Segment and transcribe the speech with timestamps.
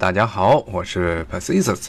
[0.00, 1.88] 大家好，我是 Pacisus。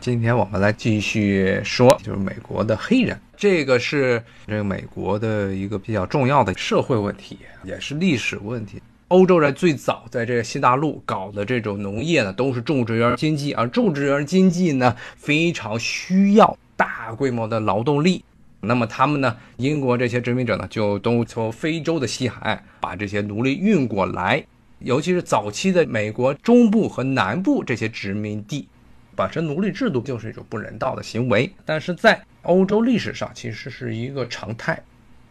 [0.00, 8.82] 今天我们来继续说，就是美国的黑人，这个是这个美国的一个比较重要的社会问题，也是历史问题。
[9.06, 18.24] 欧洲人最早在这个西大陆搞的这种农业呢，都是种植园经济，而种植园经济呢，非常需要大规模的劳动力。
[18.60, 24.44] 那么他们呢，英国这些殖民者呢，就都从非洲的西海岸把这些奴隶运过来。
[24.80, 28.68] 尤其是早期的美国中部和南部这些殖民地，
[29.14, 34.82] 本身奴隶制度就是一种不人道的行为，但是在欧洲历史上其实是一个常态。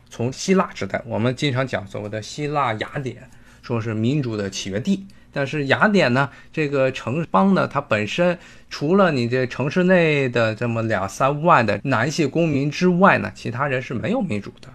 [0.10, 3.30] 从希腊时代，我们经常讲所谓的希腊雅典，
[3.62, 5.06] 说是民主的起源地。
[5.32, 8.36] 但是雅典呢，这个城邦呢，它本身
[8.70, 14.70] 除了你这城市内的这么两三万的男性公民之外呢，其他人是没有民主的。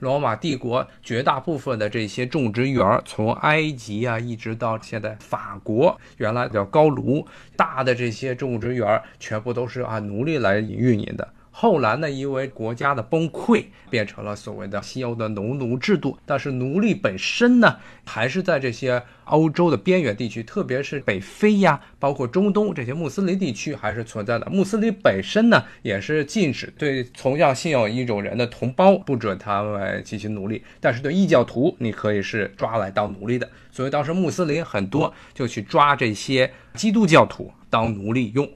[0.00, 7.26] 罗马帝国绝大部分的这些种植园，从埃及啊一直到现在法国，原来叫高卢，
[7.56, 11.28] 大的这些种植园全部都是按奴隶来运营的。
[11.52, 16.16] 后来呢，因为国家的崩溃，变成了所谓的西欧的农奴制度。
[16.24, 24.46] 但是奴隶本身呢，还是在这些欧洲的边缘地区，特别是北非呀，包括中东这些穆斯林地区还是存在的。
[24.46, 33.48] 穆斯林本身呢，也是禁止对同样信仰一种人的同胞不准他们进行奴隶，但是对异教徒，你可以是抓来当奴隶的。
[33.72, 38.48] 所以当时穆斯林很多就去抓这些基督教徒当奴隶用。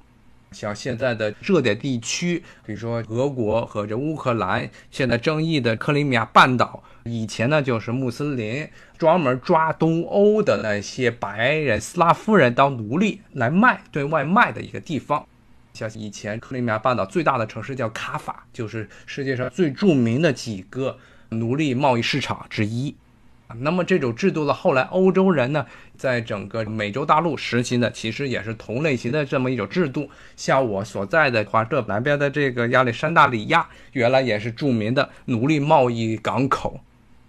[0.54, 15.26] 像现在的热点地区，比如说俄国和这乌克兰，现在争议的克里米亚半岛，以前呢就是穆斯林专门抓东欧的那些白人、斯拉夫人当奴隶来卖，对外卖的一个地方。
[15.74, 20.96] 像以前克里米亚半岛最大的城市叫卡法，就是世界上最著名的几个
[21.30, 22.94] 奴隶贸易市场之一。
[23.58, 30.08] 那么这种制度呢，后来欧洲人呢，在整个美洲大陆实行的其实也是同类型的这么一种制度。
[30.34, 36.80] 像我所在的华这南边的这个亚历山大里亚，原来也是著名的奴隶贸易港口。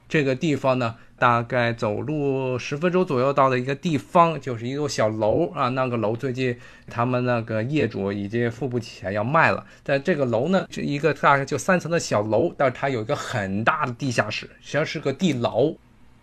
[0.07, 5.69] 这个地方呢，大概走路十分钟左右到的一个地方，就是一个小楼啊。
[5.69, 9.65] 那个楼最近他们那个业主已经付不起钱要卖了。
[9.83, 15.73] 在这个楼呢，这一个大概就三层的小楼，但是它有一个很大的地下室，实际上是个地牢。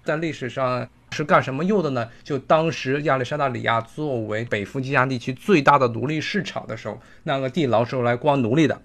[0.04, 2.08] 在历史上是干什么用的呢？
[2.24, 8.80] 就当时亚历山大里亚作为北弗吉亚地区最大的奴隶市场的时候，那个地牢是用来关奴隶的。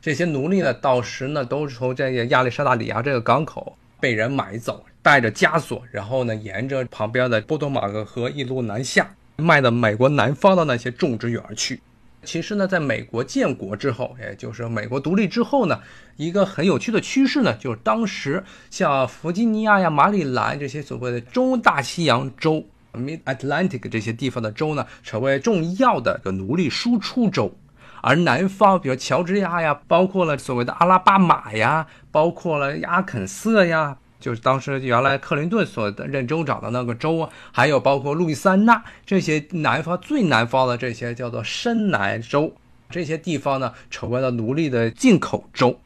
[0.00, 11.80] 这些奴隶呢，到时呢都是从这个亚历山大里亚这个港口被人买走，带着枷锁，然后呢沿着旁边的波多马格河一路南下，卖到美国南方的那些种植园去。
[12.26, 15.80] 其实呢，在美国建国之后，也就是美国独立之后呢，
[16.16, 27.56] 一个很有趣的趋势呢，就是当时像弗吉尼亚呀、马里兰这些所谓的中大西洋州 （Mid Atlantic） 这些地方的州呢，成为重要的个奴隶输出州，
[28.02, 33.96] 而南方，比如乔治亚呀，包括了所谓的阿拉巴马呀，包括了阿肯色呀。
[34.18, 42.54] 就是当时原来克林顿所任州长的那个州啊，还有包括路易斯安那这些南方最南方的这些叫做深南州，
[42.88, 45.78] 这些地方呢成为了奴隶的进口州。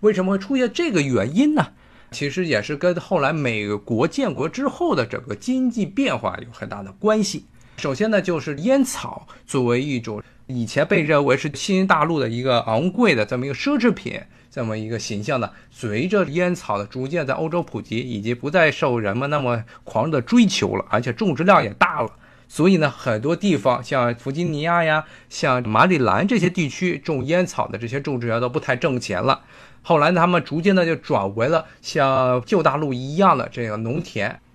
[0.00, 1.68] 为什么会出现这个原因呢？
[2.10, 7.44] 其实也是跟后来美国建国之后的整个经济变化有很大的关系。
[7.80, 14.20] 首先呢，就是烟草作为一种以前被认为是新大陆的一个昂贵的这么一个奢侈品。
[14.52, 22.10] 这么一个形象呢，随着烟草的逐渐在欧洲普及，以及不再受人们那么狂热的追求了，而且种植量也大了，
[22.48, 29.42] 所以呢，很多地方像弗吉尼亚呀、像马里兰这些地区种烟草的这些种植园都不太挣钱了。
[29.82, 34.40] 后来他们逐渐的就转为了像旧大陆一样的这个农田，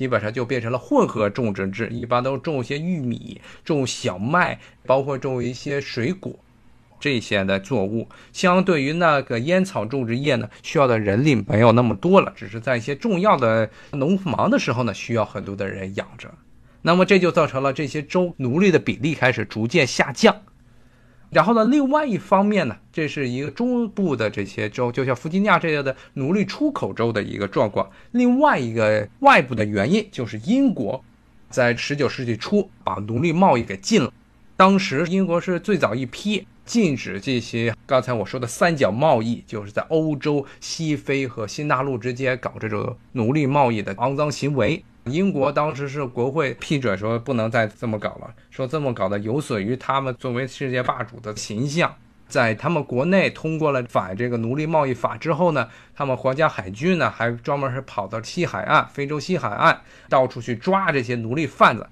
[0.00, 6.32] 基本上就变成了混合种植制，一般都种一些玉米、种小麦，包括种一些水果。
[6.98, 16.30] 这些的作物，相对于那个烟草种植业呢，需要的人力没有那么多了，只是在一些重要的农忙的时候呢，需要很多的人养着。
[16.80, 20.34] 那么这就造成了这些州奴隶的比例开始逐渐下降。
[21.30, 27.88] 然后呢，另外一方面呢，这是一个中部的这些州，就像弗吉尼亚这样的奴隶出口州的一个状况。
[28.12, 31.02] 另外一个外部的原因就是英国
[31.48, 34.12] 在十九世纪初把奴隶贸易给禁了。
[34.56, 36.46] 当时英国是最早一批。
[36.66, 44.84] 禁止这些刚才我说的三角贸易，就是在欧洲、西非和新大陆之间搞这种奴隶贸易的肮脏行为。
[45.10, 51.94] 英国当时是国会批准说不能再这么搞了，说这么搞的有损于他们作为世界霸主的形象。
[52.28, 61.88] 在他们国内通过了反这个奴隶贸易法之后呢，他们皇家海军呢还专门是跑到西海岸、非洲西海岸，到处去抓这些奴隶贩子。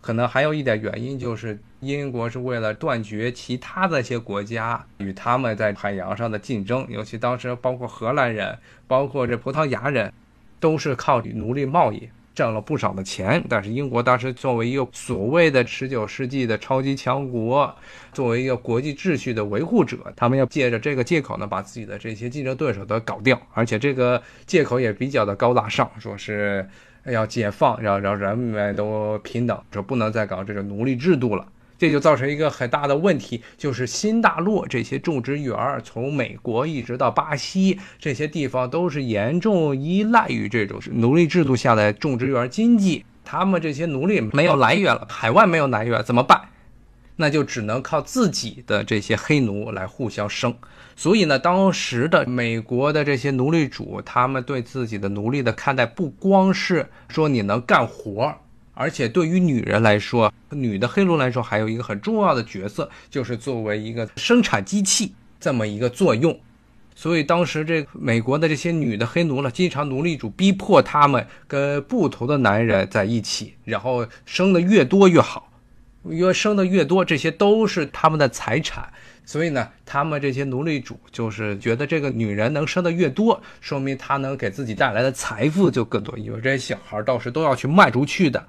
[0.00, 10.12] 可能还有一点原因，就是英国是为了断绝其他的一些国家与他们在海洋上的竞争，尤其当时包括荷兰人，包括这葡萄牙人，
[10.60, 13.42] 都是靠奴隶贸易挣了不少的钱。
[13.48, 17.74] 但是英国当时作为一个所谓的十九世纪的超级强国，
[18.12, 26.68] 作为一个国际秩序的维护者，他们要借着这个借口呢，把自己的这些竞争对手都搞掉，而且这个借口也比较的高大上，说是。
[27.06, 31.46] 要解放，让让人们都平等，说不能再搞这个奴隶制度了，
[31.76, 46.40] 这就造成一个很大的问题，就是新大陆这些种植园，从美国一直到巴西这些地方，都是严重依赖于这种奴隶制度下的种植园经济，他们这些奴隶没有来源了，海外没有来源怎么办？
[47.16, 50.52] 那就只能靠自己的这些黑奴来互相生。
[50.96, 58.34] 所以呢，当时的美国的这些奴隶主，他们对自己的奴隶的看待，不光是说你能干活，
[58.74, 66.38] 而且对于女人来说，女的黑奴来说，还有一个很重要的角色，就是作为一个生产机器这么一个作用。
[66.96, 75.50] 所以当时这美国的这些女的黑奴呢，经常奴隶主逼迫他们跟不同的男人在一起，然后生的越多越好，
[76.04, 78.88] 越生的越多，这些都是他们的财产。
[79.24, 88.46] 所以呢，他们这些奴隶主就是觉得这个女人能生的越多，说明她能给自己带来的财富就更多，因为这些小孩到时都要去卖出去的。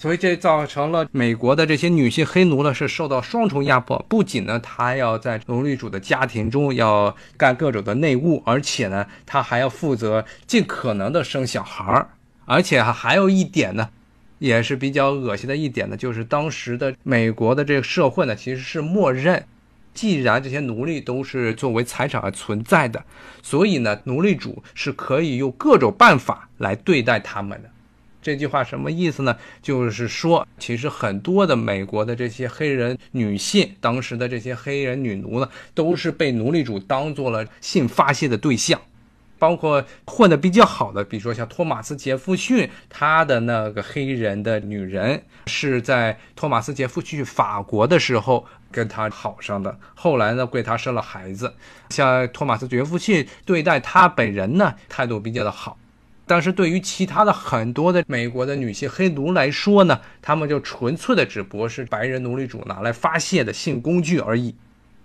[0.00, 12.08] 所以这造成了美国的这些女性黑奴呢是受到双重压迫，不仅呢她要在奴隶主的家庭中要干各种的内务，而且呢她还要负责尽可能的生小孩儿，
[12.46, 13.90] 而且还有一点呢，
[14.38, 19.44] 也是比较恶心的一点呢，就是当时的美国的这个社会呢其实是默认。
[19.92, 23.04] 既然这些奴隶都是作为财产而存在的，
[23.42, 27.68] 所以呢，奴隶主是可以用各种办法来对待他们的。
[28.22, 29.36] 这句话什么意思呢？
[29.62, 38.80] 就是说，其实很多的美国的这些黑人女性，当时的这些黑人女奴呢，都是被奴隶主当做了性发泄的对象。
[39.38, 51.54] 包括混得比较好的，比如说像托马斯·杰弗逊，他的那个黑人的女人是在托马斯·杰弗逊去法国的时候跟他好上的，后来呢为他生了孩子。
[51.88, 55.78] 像托马斯·杰弗逊对待他本人呢态度比较的好，
[56.30, 64.54] 但是对于其他的很多的美国的女性黑奴来说呢，他们就纯粹的只不过是白人奴隶主拿来发泄的性工具而已，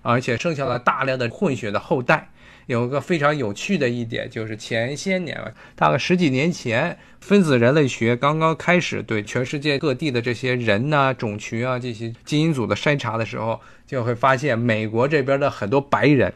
[0.04, 2.30] 而且剩下了大量的混血的后代。
[2.68, 16.32] 有一个非常有趣的一点，就是前些年吧，大概十几年前，分子人类学刚刚开始对全世界各地的这些人呐、种群啊这些基因组的筛查的时候，就会发现美国这边的很多白人，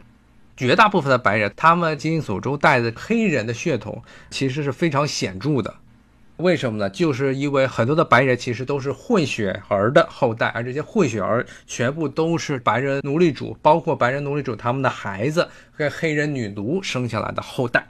[0.60, 5.74] 绝大部分的白人，他们基因组中带的黑人的血统其实是非常显著的。
[6.36, 6.90] 为什么呢？
[6.90, 15.48] 就是因为很多的白人其实都是混血儿的后代，而这些混血儿全部都是白人奴隶主，包括白人奴隶主他们的孩子
[15.78, 17.86] 跟黑人女奴生下来的后代，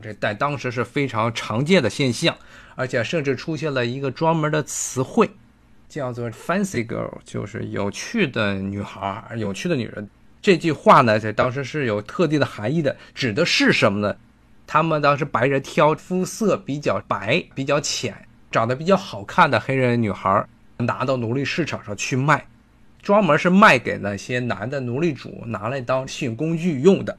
[0.00, 2.34] 这在当时是非常常见的现象，
[2.76, 5.28] 而且甚至出现了一个专门的词汇，
[5.86, 10.08] 叫做 “fancy girl”，就是有趣的女孩、有趣的女人。
[10.46, 14.14] 这句话呢，在当时是有特定的含义的，指的是什么呢？
[14.64, 18.14] 他们当时白人挑肤色比较白、比较浅、
[18.48, 20.46] 长得比较好看的黑人女孩，
[20.76, 22.46] 拿到奴隶市场上去卖，
[23.02, 27.18] 专门是卖给那些男的奴隶主拿来当性工具用的。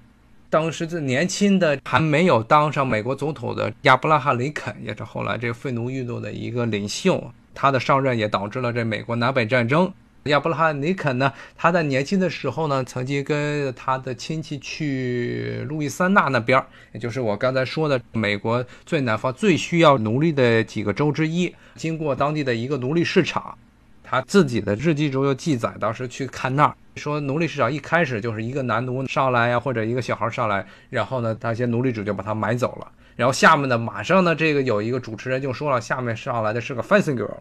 [0.49, 9.91] 当时这年轻的还没有当上美国总统的亚伯拉罕·林肯，也是后来这个废奴运动的一个领袖，他的上任也导致了这美国南北战争。
[10.27, 11.31] 亚伯拉罕·尼肯呢？
[11.55, 21.53] 他在年轻的时候呢，曾经跟他的亲戚去路易斯安那那边，也就是我刚才说的美国最南方、最需要奴隶的几个州之一。
[21.75, 23.57] 经过当地的一个奴隶市场，
[24.09, 32.89] 他自己的日记中又记载，当时去看那儿，说奴隶市场一开始就是一个男奴上来呀，或者一个小孩上来，然后呢，那些奴隶主就把他买走了。
[33.17, 37.35] 然后下面呢，马上呢，这个有一个主持人就说了，下面上来的是个 fancy girl，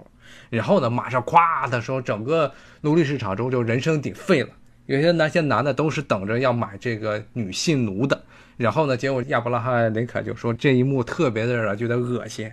[0.51, 4.49] 然后呢，马上咵的说，整个奴隶市场中就人声鼎沸了，
[4.87, 8.21] 有些那些男的都是等着要买这个女性奴的，
[8.57, 12.51] 然后呢，结果亚伯拉罕·林肯就说这一幕特别的让人觉得恶心，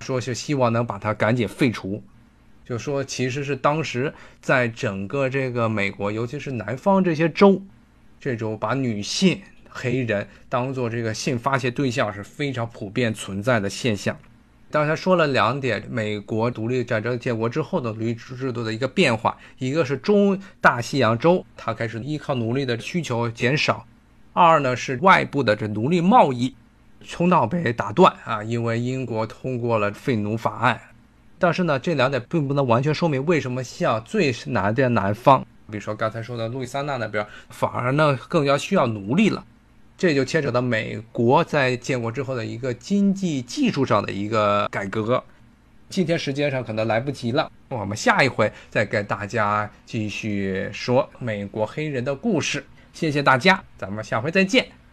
[0.00, 2.02] 说是希望能把它赶紧废除，
[2.66, 7.62] 就说其实是当时在整个这个美国，尤其是南方这些州，
[8.20, 9.40] 这种把女性。
[9.78, 14.16] 黑人当做这个性发泄对象是非常普遍存在的现象。
[14.70, 23.84] 刚才说了两点，美国独立战争建国之后的奴隶制度的一个变化，一个是中大西洋州它开始依靠奴隶的需求减少；
[24.32, 26.56] 二呢是外部的这奴隶贸易
[27.06, 30.80] 通道被打断啊，因为英国通过了废奴法案。
[31.38, 35.40] 但是呢，这两点并不能完全说明为什么像最难的南方，
[35.70, 39.44] 比如说刚才说的路易斯安那那边，反而呢更加需要奴隶了。
[39.98, 45.22] 这就牵扯到美国在建国之后的一个经济技术上的一个改革。
[45.88, 52.64] 今天时间上可能来不及了，我们下一回再跟大家继续说美国黑人的故事。
[52.92, 54.85] 谢谢大家，咱们下回再见。